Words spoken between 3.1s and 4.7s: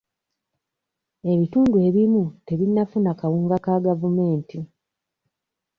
kawunga ka gavumenti.